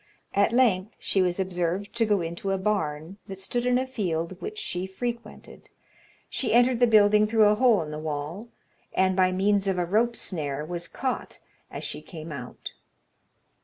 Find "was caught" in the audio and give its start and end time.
10.65-11.37